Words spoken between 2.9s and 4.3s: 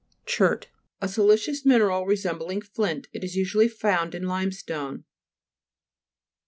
It is usually found in